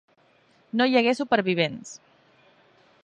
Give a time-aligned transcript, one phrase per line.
[0.79, 1.93] No hi hagué supervivents.